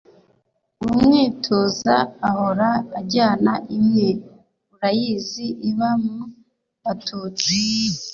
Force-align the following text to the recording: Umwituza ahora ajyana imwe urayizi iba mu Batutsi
Umwituza 0.85 1.95
ahora 2.29 2.69
ajyana 2.99 3.53
imwe 3.77 4.07
urayizi 4.73 5.45
iba 5.69 5.89
mu 6.03 6.19
Batutsi 6.83 7.61